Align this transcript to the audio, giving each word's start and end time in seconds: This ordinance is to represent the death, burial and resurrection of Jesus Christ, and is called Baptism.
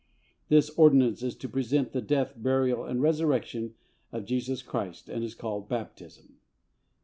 This 0.47 0.71
ordinance 0.71 1.21
is 1.21 1.35
to 1.35 1.47
represent 1.47 1.91
the 1.91 2.01
death, 2.01 2.33
burial 2.35 2.85
and 2.85 3.03
resurrection 3.03 3.75
of 4.11 4.25
Jesus 4.25 4.63
Christ, 4.63 5.07
and 5.09 5.23
is 5.23 5.35
called 5.35 5.69
Baptism. 5.69 6.39